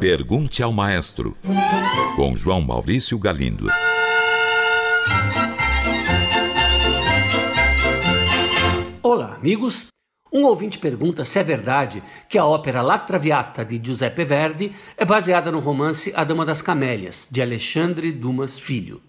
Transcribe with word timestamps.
Pergunte 0.00 0.62
ao 0.62 0.72
Maestro, 0.72 1.36
com 2.16 2.34
João 2.34 2.60
Maurício 2.60 3.18
Galindo. 3.18 3.68
Olá, 9.02 9.34
amigos. 9.34 9.86
Um 10.32 10.44
ouvinte 10.44 10.78
pergunta 10.78 11.24
se 11.24 11.38
é 11.38 11.42
verdade 11.42 12.02
que 12.28 12.38
a 12.38 12.44
ópera 12.44 12.82
La 12.82 12.98
Traviata 12.98 13.64
de 13.64 13.80
Giuseppe 13.84 14.24
Verdi 14.24 14.74
é 14.96 15.04
baseada 15.04 15.52
no 15.52 15.60
romance 15.60 16.12
A 16.16 16.24
Dama 16.24 16.44
das 16.44 16.62
Camélias, 16.62 17.28
de 17.30 17.42
Alexandre 17.42 18.10
Dumas 18.10 18.58
Filho. 18.58 19.00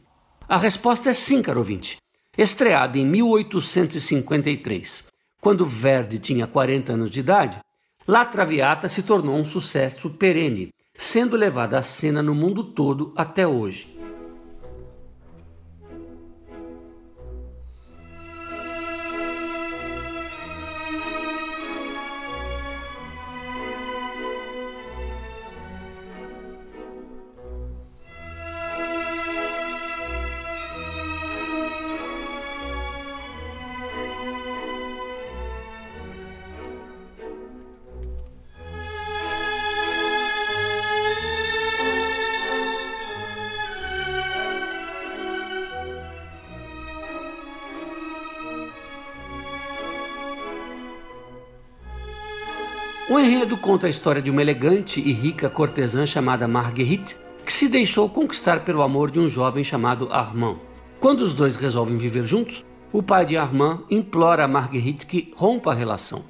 A 0.48 0.58
resposta 0.58 1.10
é 1.10 1.14
sim, 1.14 1.42
caro 1.42 1.60
ouvinte. 1.60 1.98
Estreada 2.38 2.98
em 2.98 3.06
1853, 3.06 5.06
quando 5.40 5.66
Verdi 5.66 6.20
tinha 6.20 6.46
40 6.46 6.94
anos 6.94 7.10
de 7.10 7.20
idade, 7.20 7.60
La 8.06 8.26
Traviata 8.26 8.90
se 8.90 9.02
tornou 9.02 9.38
um 9.38 9.46
sucesso 9.46 10.10
perene, 10.10 10.74
sendo 10.94 11.38
levada 11.38 11.78
à 11.78 11.82
cena 11.82 12.22
no 12.22 12.36
mundo 12.36 12.62
todo 12.62 13.14
até 13.16 13.48
hoje. 13.48 13.98
O 53.10 53.20
enredo 53.20 53.58
conta 53.58 53.86
a 53.86 53.90
história 53.90 54.22
de 54.22 54.32
uma 54.32 54.42
elegante 54.42 55.02
e 55.02 55.12
rica 55.12 55.50
cortesã 55.50 56.06
chamada 56.06 56.48
Marguerite, 56.48 57.18
que 57.46 57.52
se 57.52 57.68
deixou 57.68 58.08
conquistar 58.08 58.62
pelo 58.62 58.82
amor 58.82 59.12
de 59.12 59.20
um 59.20 59.28
jovem 59.28 59.62
chamado 59.62 60.08
Armand. 60.10 60.58
Quando 61.02 61.20
os 61.20 61.34
dois 61.34 61.58
resolvem 61.58 61.98
viver 61.98 62.24
juntos, 62.24 62.66
o 62.94 63.04
pai 63.04 63.26
de 63.26 63.36
Armand 63.36 63.84
implora 63.92 64.46
a 64.46 64.48
Marguerite 64.48 65.06
que 65.06 65.34
rompa 65.36 65.72
a 65.72 65.76
relação. 65.76 66.24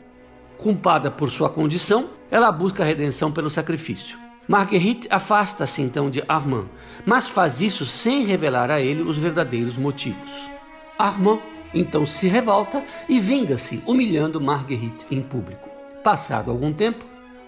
Culpada 0.57 1.11
por 1.11 1.29
sua 1.29 1.47
condição, 1.47 2.09
ela 2.31 2.51
busca 2.51 2.81
a 2.81 2.85
redenção 2.85 3.31
pelo 3.31 3.51
sacrifício. 3.51 4.17
Marguerite 4.47 5.07
afasta-se 5.11 5.79
então 5.79 6.09
de 6.09 6.23
Armand, 6.27 6.65
mas 7.05 7.27
faz 7.29 7.61
isso 7.61 7.85
sem 7.85 8.25
revelar 8.25 8.71
a 8.71 8.81
ele 8.81 9.03
os 9.03 9.15
verdadeiros 9.15 9.77
motivos. 9.77 10.49
Armand 10.97 11.39
então 11.71 12.03
se 12.03 12.27
revolta 12.27 12.83
e 13.07 13.19
vinga-se, 13.19 13.83
humilhando 13.85 14.41
Marguerite 14.41 15.05
em 15.11 15.21
público. 15.21 15.72
Passado 16.03 16.51
algum 16.51 16.73
tempo, 16.73 17.05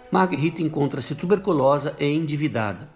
Marguerite 0.09 0.63
encontra-se 0.63 1.13
tuberculosa 1.13 1.93
e 1.99 2.05
endividada. 2.05 2.89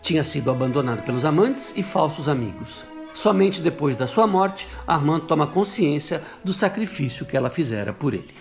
Tinha 0.00 0.24
sido 0.24 0.50
abandonada 0.50 1.02
pelos 1.02 1.26
amantes 1.26 1.76
e 1.76 1.82
falsos 1.82 2.30
amigos. 2.30 2.82
Somente 3.12 3.60
depois 3.60 3.94
da 3.94 4.06
sua 4.06 4.26
morte, 4.26 4.66
Armand 4.86 5.20
toma 5.20 5.46
consciência 5.46 6.22
do 6.42 6.54
sacrifício 6.54 7.26
que 7.26 7.36
ela 7.36 7.50
fizera 7.50 7.92
por 7.92 8.14
ele. 8.14 8.32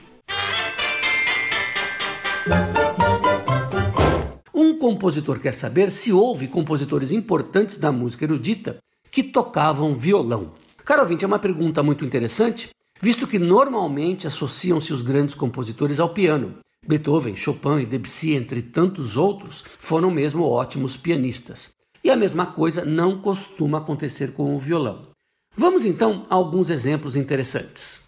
Um 4.54 4.80
compositor 4.80 5.40
quer 5.40 5.54
saber 5.54 5.92
se 5.92 6.14
houve 6.14 6.48
compositores 6.48 7.12
importantes 7.12 7.78
da 7.78 7.92
música 7.92 8.24
erudita 8.24 8.78
que 9.12 9.22
tocavam 9.22 9.94
violão. 9.94 10.54
Caro 10.86 11.02
ouvinte, 11.02 11.26
é 11.26 11.28
uma 11.28 11.38
pergunta 11.38 11.84
muito 11.84 12.06
interessante 12.06 12.70
visto 13.02 13.26
que 13.26 13.40
normalmente 13.40 14.28
associam-se 14.28 14.94
os 14.94 15.02
grandes 15.02 15.34
compositores 15.36 16.00
ao 16.00 16.10
piano. 16.10 16.60
Beethoven, 16.88 17.36
Chopin 17.36 17.80
e 17.80 17.86
Debussy, 17.86 18.34
entre 18.34 18.62
tantos 18.62 19.18
outros, 19.18 19.64
foram 19.80 20.12
mesmo 20.12 20.44
ótimos 20.44 20.96
pianistas. 20.96 21.72
E 22.04 22.10
a 22.10 22.16
mesma 22.16 22.46
coisa 22.46 22.86
não 22.86 23.20
costuma 23.20 23.80
acontecer 23.80 24.34
com 24.34 24.56
o 24.56 24.60
violão. 24.60 25.08
Vamos 25.56 25.86
então 25.86 26.26
a 26.30 26.36
alguns 26.36 26.70
exemplos 26.70 27.16
interessantes. 27.16 28.00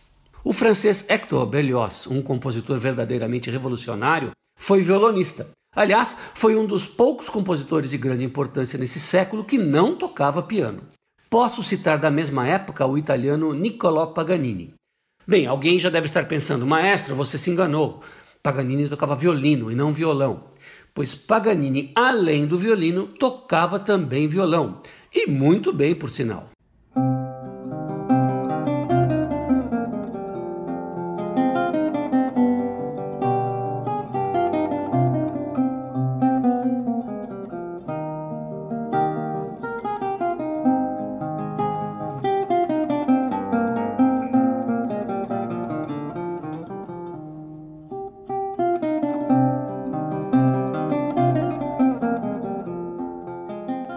O 0.43 0.53
francês 0.53 1.05
Hector 1.09 1.45
Berlioz, 1.45 2.07
um 2.07 2.21
compositor 2.21 2.77
verdadeiramente 2.77 3.49
revolucionário, 3.49 4.31
foi 4.57 4.81
violonista. 4.81 5.49
Aliás, 5.75 6.17
foi 6.35 6.55
um 6.55 6.65
dos 6.65 6.85
poucos 6.85 7.29
compositores 7.29 7.89
de 7.89 7.97
grande 7.97 8.23
importância 8.23 8.77
nesse 8.77 8.99
século 8.99 9.43
que 9.43 9.57
não 9.57 9.95
tocava 9.95 10.41
piano. 10.43 10.81
Posso 11.29 11.63
citar 11.63 11.97
da 11.97 12.11
mesma 12.11 12.47
época 12.47 12.85
o 12.85 12.97
italiano 12.97 13.53
Niccolò 13.53 14.07
Paganini. 14.07 14.73
Bem, 15.25 15.47
alguém 15.47 15.79
já 15.79 15.89
deve 15.89 16.07
estar 16.07 16.27
pensando, 16.27 16.65
maestro, 16.65 17.15
você 17.15 17.37
se 17.37 17.49
enganou. 17.49 18.01
Paganini 18.41 18.89
tocava 18.89 19.15
violino 19.15 19.71
e 19.71 19.75
não 19.75 19.93
violão. 19.93 20.51
Pois 20.93 21.15
Paganini, 21.15 21.91
além 21.95 22.45
do 22.45 22.57
violino, 22.57 23.07
tocava 23.07 23.79
também 23.79 24.27
violão. 24.27 24.81
E 25.13 25.25
muito 25.25 25.71
bem, 25.71 25.95
por 25.95 26.09
sinal. 26.09 26.52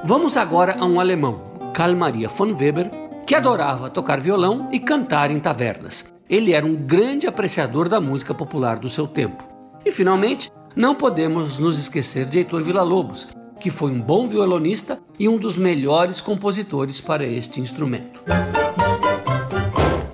Vamos 0.09 0.37
agora 0.37 0.77
a 0.79 0.87
um 0.87 1.01
alemão, 1.01 1.73
Karl 1.75 1.97
Maria 1.97 2.29
von 2.29 2.55
Weber, 2.55 2.89
que 3.27 3.35
adorava 3.35 3.91
tocar 3.91 4.21
violão 4.21 4.69
e 4.71 4.79
cantar 4.79 5.33
em 5.33 5.41
tavernas. 5.41 6.05
Ele 6.31 6.53
era 6.53 6.65
um 6.65 6.77
grande 6.77 7.27
apreciador 7.27 7.89
da 7.89 8.01
música 8.01 8.33
popular 8.33 8.79
do 8.79 8.89
seu 8.89 9.09
tempo. 9.09 9.43
E 9.85 9.91
finalmente, 9.91 10.49
não 10.77 10.95
podemos 10.95 11.59
nos 11.59 11.77
esquecer 11.81 12.25
de 12.25 12.39
Heitor 12.39 12.63
Villa-Lobos, 12.63 13.27
que 13.59 13.69
foi 13.69 13.91
um 13.91 14.01
bom 14.01 14.29
violonista 14.29 15.01
e 15.19 15.29
um 15.29 15.37
dos 15.37 15.59
melhores 15.59 16.21
compositores 16.21 17.01
para 17.01 17.27
este 17.27 17.61
instrumento. 17.61 18.23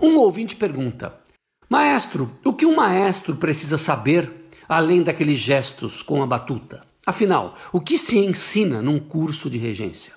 Um 0.01 0.17
ouvinte 0.17 0.57
pergunta: 0.57 1.13
Maestro, 1.69 2.33
o 2.43 2.55
que 2.55 2.65
um 2.65 2.77
maestro 2.77 3.37
precisa 3.37 3.77
saber 3.77 4.49
além 4.67 5.03
daqueles 5.03 5.39
gestos 5.39 6.01
com 6.01 6.23
a 6.23 6.27
batuta? 6.27 6.92
Afinal, 7.05 7.57
o 7.73 7.81
que 7.81 7.99
se 7.99 8.17
ensina 8.17 8.81
num 8.81 9.01
curso 9.01 9.51
de 9.51 9.59
regência? 9.59 10.13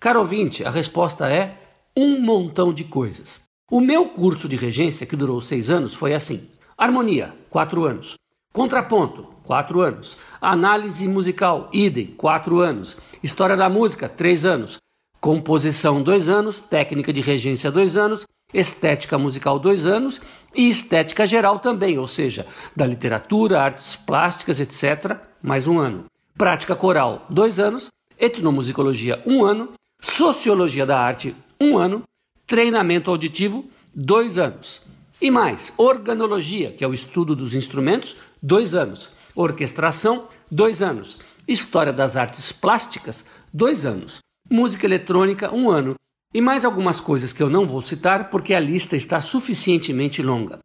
Caro 0.00 0.20
ouvinte, 0.20 0.64
a 0.64 0.70
resposta 0.70 1.30
é 1.30 1.58
um 1.94 2.18
montão 2.18 2.72
de 2.72 2.82
coisas. 2.82 3.42
O 3.70 3.78
meu 3.78 4.06
curso 4.06 4.48
de 4.48 4.56
regência, 4.56 5.06
que 5.06 5.16
durou 5.16 5.38
seis 5.42 5.70
anos, 5.70 5.92
foi 5.92 6.14
assim: 6.14 6.48
harmonia, 6.78 7.34
quatro 7.50 7.84
anos. 7.84 8.14
Contraponto, 8.54 9.28
quatro 9.44 9.82
anos. 9.82 10.16
Análise 10.40 11.06
musical, 11.06 11.68
idem, 11.74 12.06
quatro 12.06 12.60
anos. 12.60 12.96
História 13.22 13.54
da 13.54 13.68
música, 13.68 14.08
três 14.08 14.46
anos. 14.46 14.78
Composição, 15.20 16.02
dois 16.02 16.26
anos. 16.26 16.62
Técnica 16.62 17.12
de 17.12 17.20
regência, 17.20 17.70
dois 17.70 17.98
anos. 17.98 18.26
Estética 18.52 19.18
musical, 19.18 19.58
dois 19.58 19.84
anos. 19.84 20.22
E 20.54 20.70
estética 20.70 21.26
geral 21.26 21.58
também, 21.58 21.98
ou 21.98 22.08
seja, 22.08 22.46
da 22.74 22.86
literatura, 22.86 23.60
artes 23.60 23.94
plásticas, 23.94 24.58
etc., 24.58 25.18
mais 25.42 25.68
um 25.68 25.78
ano 25.78 26.06
prática 26.36 26.74
coral, 26.74 27.26
dois 27.28 27.58
anos, 27.58 27.88
etnomusicologia, 28.18 29.22
um 29.26 29.44
ano, 29.44 29.72
sociologia 30.00 30.86
da 30.86 30.98
arte, 30.98 31.34
um 31.60 31.76
ano, 31.76 32.02
treinamento 32.46 33.10
auditivo, 33.10 33.64
dois 33.94 34.38
anos. 34.38 34.82
E 35.20 35.30
mais, 35.30 35.72
organologia, 35.76 36.72
que 36.72 36.82
é 36.82 36.88
o 36.88 36.94
estudo 36.94 37.36
dos 37.36 37.54
instrumentos, 37.54 38.16
dois 38.42 38.74
anos. 38.74 39.10
Orquestração, 39.34 40.28
dois 40.50 40.82
anos. 40.82 41.18
História 41.46 41.92
das 41.92 42.16
artes 42.16 42.50
plásticas, 42.52 43.26
dois 43.52 43.84
anos. 43.84 44.18
Música 44.50 44.86
eletrônica, 44.86 45.54
um 45.54 45.70
ano. 45.70 45.94
E 46.32 46.40
mais 46.40 46.64
algumas 46.64 47.00
coisas 47.00 47.32
que 47.32 47.42
eu 47.42 47.50
não 47.50 47.66
vou 47.66 47.82
citar 47.82 48.30
porque 48.30 48.54
a 48.54 48.60
lista 48.60 48.96
está 48.96 49.20
suficientemente 49.20 50.22
longa. 50.22 50.60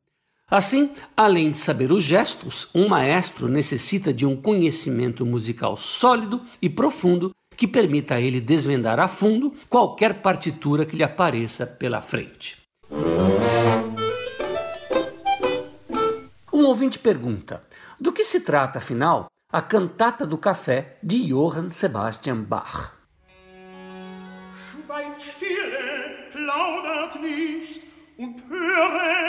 Assim, 0.49 0.93
além 1.17 1.49
de 1.49 1.57
saber 1.57 1.91
os 1.91 2.03
gestos, 2.03 2.69
um 2.73 2.87
maestro 2.87 3.47
necessita 3.47 4.13
de 4.13 4.27
um 4.27 4.39
conhecimento 4.39 5.25
musical 5.25 5.75
sólido 5.75 6.39
e 6.61 6.69
profundo 6.69 7.31
que 7.57 7.67
permita 7.67 8.15
a 8.15 8.21
ele 8.21 8.39
desvendar 8.39 8.99
a 8.99 9.07
fundo 9.07 9.53
qualquer 9.67 10.21
partitura 10.21 10.85
que 10.85 10.95
lhe 10.95 11.03
apareça 11.03 11.65
pela 11.65 11.99
frente. 11.99 12.57
Um 16.53 16.65
ouvinte 16.65 16.99
pergunta: 16.99 17.63
do 17.99 18.11
que 18.11 18.23
se 18.23 18.39
trata, 18.41 18.77
afinal, 18.77 19.25
a 19.51 19.61
Cantata 19.63 20.27
do 20.27 20.37
Café 20.37 20.99
de 21.01 21.27
Johann 21.27 21.71
Sebastian 21.71 22.43
Bach. 22.43 22.93
Schweigt 24.55 25.23
stille, 25.23 26.29
plaudert 26.31 27.15
nicht 27.19 27.87
und 28.17 28.43
höret, 28.49 29.24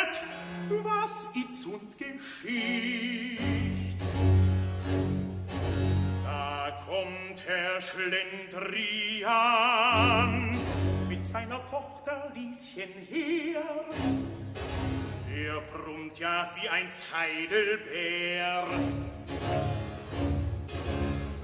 was 1.47 1.55
itzund 1.55 1.97
geschieht. 1.99 3.39
Da 6.25 6.85
kommt 6.87 7.47
Herr 7.47 7.81
Schlendrian 7.81 8.91
mit 11.09 11.25
seiner 11.25 11.61
Tochter 11.71 12.31
Lieschen 12.35 12.93
her. 13.09 13.63
Er 15.35 15.61
brummt 15.73 16.19
ja 16.19 16.51
wie 16.61 16.69
ein 16.69 16.91
Zeidelbär. 16.91 18.67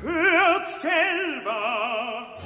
Hört 0.00 0.66
selber, 0.66 2.36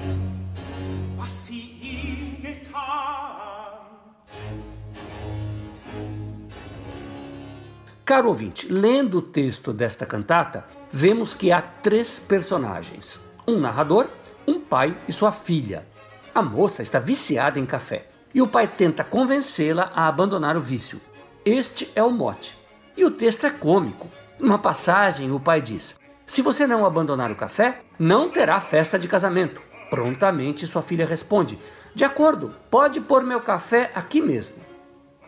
Caro 8.06 8.28
ouvinte, 8.28 8.72
lendo 8.72 9.18
o 9.18 9.22
texto 9.22 9.72
desta 9.72 10.06
cantata, 10.06 10.64
vemos 10.92 11.34
que 11.34 11.50
há 11.50 11.60
três 11.60 12.20
personagens: 12.20 13.20
um 13.44 13.58
narrador, 13.58 14.06
um 14.46 14.60
pai 14.60 14.96
e 15.08 15.12
sua 15.12 15.32
filha. 15.32 15.84
A 16.32 16.40
moça 16.40 16.82
está 16.82 17.00
viciada 17.00 17.58
em 17.58 17.66
café 17.66 18.06
e 18.32 18.40
o 18.40 18.46
pai 18.46 18.68
tenta 18.68 19.02
convencê-la 19.02 19.90
a 19.92 20.06
abandonar 20.06 20.56
o 20.56 20.60
vício. 20.60 21.00
Este 21.44 21.90
é 21.96 22.02
o 22.04 22.12
mote. 22.12 22.56
E 22.96 23.04
o 23.04 23.10
texto 23.10 23.44
é 23.44 23.50
cômico. 23.50 24.08
Numa 24.38 24.60
passagem, 24.60 25.32
o 25.32 25.40
pai 25.40 25.60
diz: 25.60 25.98
Se 26.24 26.42
você 26.42 26.64
não 26.64 26.86
abandonar 26.86 27.32
o 27.32 27.36
café, 27.36 27.80
não 27.98 28.30
terá 28.30 28.60
festa 28.60 28.96
de 28.96 29.08
casamento. 29.08 29.60
Prontamente 29.90 30.64
sua 30.68 30.80
filha 30.80 31.04
responde: 31.04 31.58
De 31.92 32.04
acordo, 32.04 32.54
pode 32.70 33.00
pôr 33.00 33.24
meu 33.24 33.40
café 33.40 33.90
aqui 33.96 34.20
mesmo. 34.22 34.54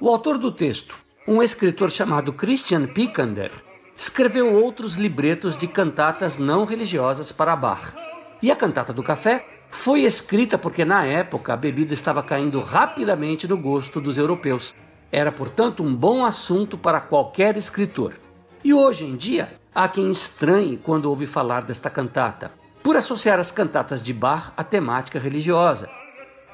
O 0.01 0.09
autor 0.09 0.39
do 0.39 0.53
texto, 0.53 0.95
um 1.31 1.43
escritor 1.43 1.91
chamado 1.91 2.33
Christian 2.33 2.87
Picander, 2.87 3.53
escreveu 3.95 4.51
outros 4.51 4.95
libretos 4.95 5.59
de 5.59 5.67
cantatas 5.67 6.39
não 6.39 6.65
religiosas 6.65 7.31
para 7.31 7.55
Bach. 7.55 7.95
E 8.41 8.51
a 8.51 8.57
cantata 8.57 8.95
do 8.95 9.03
café 9.03 9.47
foi 9.71 10.05
escrita 10.05 10.57
porque 10.57 10.87
na 10.87 11.05
época 11.05 11.53
a 11.53 11.57
bebida 11.57 11.93
estava 11.93 12.23
caindo 12.23 12.61
rapidamente 12.61 13.47
no 13.47 13.59
gosto 13.59 14.01
dos 14.01 14.17
europeus 14.17 14.75
era, 15.13 15.31
portanto, 15.31 15.83
um 15.83 15.95
bom 15.95 16.25
assunto 16.25 16.79
para 16.79 16.99
qualquer 16.99 17.59
escritor. 17.59 18.15
E 18.65 18.73
hoje 18.73 19.05
em 19.05 19.15
dia, 19.15 19.53
há 19.75 19.87
quem 19.87 20.11
estranhe 20.11 20.79
quando 20.79 21.11
ouve 21.11 21.27
falar 21.27 21.61
desta 21.61 21.91
cantata, 21.91 22.53
por 22.83 22.97
associar 22.97 23.39
as 23.39 23.53
cantatas 23.53 24.03
de 24.03 24.15
Bach 24.15 24.51
à 24.57 24.65
temática 24.65 25.19
religiosa. 25.19 25.91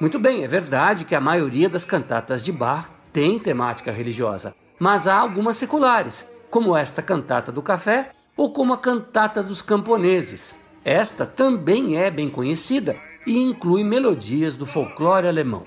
Muito 0.01 0.19
bem, 0.19 0.43
é 0.43 0.47
verdade 0.49 1.05
que 1.05 1.15
a 1.15 1.21
maioria 1.21 1.69
das 1.69 1.85
cantatas 1.85 2.43
de 2.43 2.51
Bach 2.51 2.89
tem 3.13 3.39
temática 3.39 3.89
religiosa, 3.89 4.53
mas 4.79 5.07
há 5.07 5.15
algumas 5.15 5.57
seculares, 5.57 6.27
como 6.49 6.75
esta 6.75 7.01
cantata 7.01 7.51
do 7.51 7.61
café 7.61 8.11
ou 8.37 8.51
como 8.51 8.73
a 8.73 8.77
cantata 8.77 9.41
dos 9.41 9.61
camponeses. 9.61 10.55
Esta 10.83 11.25
também 11.25 11.97
é 11.97 12.11
bem 12.11 12.29
conhecida 12.29 12.95
e 13.25 13.37
inclui 13.37 13.83
melodias 13.83 14.55
do 14.55 14.65
folclore 14.65 15.27
alemão. 15.27 15.65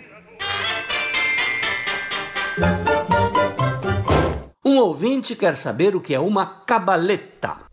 Um 4.65 4.77
ouvinte 4.79 5.35
quer 5.35 5.57
saber 5.57 5.97
o 5.97 6.01
que 6.01 6.15
é 6.15 6.21
uma 6.21 6.47
cabaleta. 6.65 7.68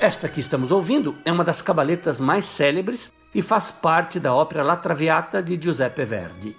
Esta 0.00 0.28
que 0.28 0.38
estamos 0.38 0.70
ouvindo 0.70 1.16
é 1.24 1.32
uma 1.32 1.42
das 1.42 1.60
cabaletas 1.60 2.20
mais 2.20 2.44
célebres 2.44 3.12
e 3.34 3.42
faz 3.42 3.72
parte 3.72 4.20
da 4.20 4.32
ópera 4.32 4.62
La 4.62 4.76
Traviata 4.76 5.42
de 5.42 5.60
Giuseppe 5.60 6.04
Verdi. 6.04 6.56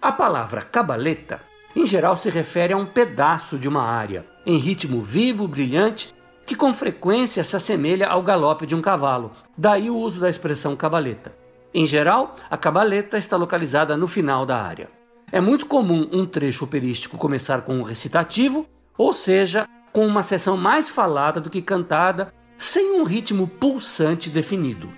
A 0.00 0.12
palavra 0.12 0.60
cabaleta, 0.60 1.40
em 1.74 1.86
geral, 1.86 2.18
se 2.18 2.28
refere 2.28 2.74
a 2.74 2.76
um 2.76 2.84
pedaço 2.84 3.58
de 3.58 3.66
uma 3.66 3.82
área, 3.82 4.26
em 4.44 4.58
ritmo 4.58 5.00
vivo, 5.00 5.48
brilhante, 5.48 6.14
que 6.44 6.54
com 6.54 6.72
frequência 6.74 7.42
se 7.42 7.56
assemelha 7.56 8.08
ao 8.08 8.22
galope 8.22 8.66
de 8.66 8.74
um 8.74 8.82
cavalo, 8.82 9.32
daí 9.56 9.88
o 9.88 9.96
uso 9.96 10.20
da 10.20 10.28
expressão 10.28 10.76
cabaleta. 10.76 11.34
Em 11.72 11.86
geral, 11.86 12.36
a 12.50 12.58
cabaleta 12.58 13.16
está 13.16 13.38
localizada 13.38 13.96
no 13.96 14.06
final 14.06 14.44
da 14.44 14.62
área. 14.62 14.90
É 15.32 15.40
muito 15.40 15.64
comum 15.64 16.10
um 16.12 16.26
trecho 16.26 16.66
operístico 16.66 17.16
começar 17.16 17.62
com 17.62 17.78
um 17.78 17.82
recitativo, 17.82 18.66
ou 18.98 19.14
seja, 19.14 19.66
com 19.92 20.06
uma 20.06 20.22
seção 20.22 20.58
mais 20.58 20.90
falada 20.90 21.40
do 21.40 21.48
que 21.48 21.62
cantada 21.62 22.32
sem 22.58 22.98
um 22.98 23.02
ritmo 23.02 23.46
pulsante 23.46 24.30
definido. 24.30 24.88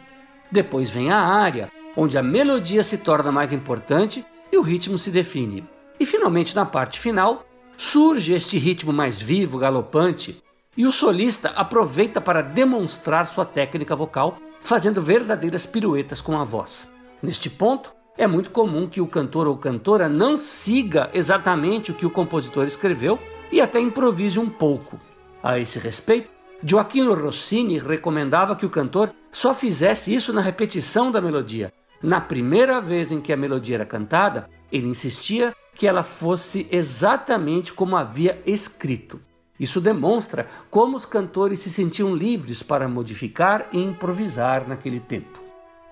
Depois 0.50 0.88
vem 0.90 1.10
a 1.10 1.18
área, 1.18 1.70
onde 1.96 2.16
a 2.16 2.22
melodia 2.22 2.82
se 2.82 2.96
torna 2.96 3.32
mais 3.32 3.52
importante 3.52 4.24
e 4.50 4.56
o 4.56 4.62
ritmo 4.62 4.96
se 4.96 5.10
define. 5.10 5.66
E 6.00 6.06
finalmente, 6.06 6.54
na 6.54 6.64
parte 6.64 6.98
final, 6.98 7.44
surge 7.76 8.32
este 8.32 8.58
ritmo 8.58 8.92
mais 8.92 9.20
vivo, 9.20 9.58
galopante, 9.58 10.42
e 10.76 10.86
o 10.86 10.92
solista 10.92 11.48
aproveita 11.50 12.20
para 12.20 12.40
demonstrar 12.40 13.26
sua 13.26 13.44
técnica 13.44 13.96
vocal, 13.96 14.38
fazendo 14.60 15.02
verdadeiras 15.02 15.66
piruetas 15.66 16.20
com 16.20 16.38
a 16.38 16.44
voz. 16.44 16.90
Neste 17.20 17.50
ponto, 17.50 17.92
é 18.16 18.26
muito 18.26 18.50
comum 18.50 18.88
que 18.88 19.00
o 19.00 19.06
cantor 19.06 19.46
ou 19.46 19.56
cantora 19.56 20.08
não 20.08 20.36
siga 20.36 21.10
exatamente 21.12 21.90
o 21.90 21.94
que 21.94 22.06
o 22.06 22.10
compositor 22.10 22.64
escreveu 22.64 23.18
e 23.50 23.60
até 23.60 23.80
improvise 23.80 24.38
um 24.38 24.48
pouco. 24.48 25.00
A 25.42 25.58
esse 25.58 25.78
respeito, 25.78 26.28
Gioacchino 26.62 27.14
Rossini 27.14 27.78
recomendava 27.78 28.56
que 28.56 28.66
o 28.66 28.70
cantor 28.70 29.14
só 29.30 29.54
fizesse 29.54 30.12
isso 30.12 30.32
na 30.32 30.40
repetição 30.40 31.10
da 31.10 31.20
melodia. 31.20 31.72
Na 32.02 32.20
primeira 32.20 32.80
vez 32.80 33.12
em 33.12 33.20
que 33.20 33.32
a 33.32 33.36
melodia 33.36 33.76
era 33.76 33.86
cantada, 33.86 34.48
ele 34.70 34.88
insistia 34.88 35.54
que 35.74 35.86
ela 35.86 36.02
fosse 36.02 36.66
exatamente 36.70 37.72
como 37.72 37.96
havia 37.96 38.40
escrito. 38.44 39.20
Isso 39.58 39.80
demonstra 39.80 40.46
como 40.70 40.96
os 40.96 41.04
cantores 41.04 41.60
se 41.60 41.70
sentiam 41.70 42.14
livres 42.14 42.62
para 42.62 42.88
modificar 42.88 43.68
e 43.72 43.80
improvisar 43.80 44.68
naquele 44.68 45.00
tempo. 45.00 45.40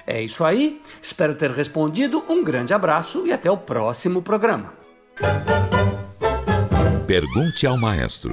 É 0.06 0.23
isso 0.23 0.44
aí, 0.44 0.80
espero 1.02 1.35
ter 1.35 1.50
respondido. 1.50 2.25
Um 2.28 2.44
grande 2.44 2.73
abraço 2.73 3.26
e 3.26 3.32
até 3.32 3.50
o 3.50 3.56
próximo 3.56 4.23
programa. 4.23 4.73
Pergunte 7.06 7.66
ao 7.66 7.76
maestro. 7.76 8.32